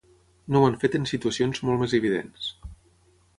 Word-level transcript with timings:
No 0.53 0.61
ho 0.61 0.69
han 0.69 0.77
fet 0.83 0.97
en 0.99 1.05
situacions 1.11 1.61
molt 1.69 1.83
més 1.85 1.95
evidents 1.99 2.49